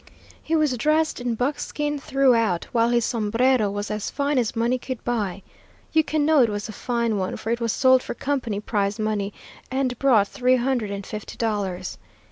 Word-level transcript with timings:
He 0.41 0.55
was 0.55 0.75
dressed 0.79 1.21
in 1.21 1.35
buckskin 1.35 1.99
throughout, 1.99 2.63
while 2.71 2.89
his 2.89 3.05
sombrero 3.05 3.69
was 3.69 3.91
as 3.91 4.09
fine 4.09 4.39
as 4.39 4.55
money 4.55 4.79
could 4.79 5.03
buy. 5.03 5.43
You 5.93 6.03
can 6.03 6.25
know 6.25 6.41
it 6.41 6.49
was 6.49 6.67
a 6.67 6.71
fine 6.73 7.17
one, 7.17 7.37
for 7.37 7.51
it 7.51 7.61
was 7.61 7.71
sold 7.71 8.01
for 8.01 8.15
company 8.15 8.59
prize 8.59 8.97
money, 8.97 9.31
and 9.69 9.99
brought 9.99 10.27
three 10.27 10.55
hundred 10.55 10.89
and 10.89 11.05
fifty 11.05 11.37
dollars. 11.37 11.99